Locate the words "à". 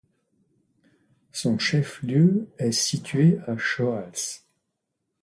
3.45-3.55